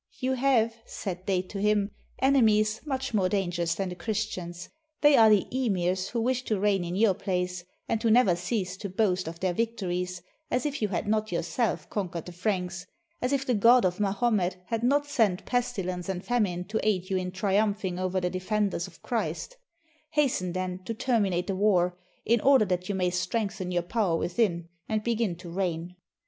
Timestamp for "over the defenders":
17.99-18.87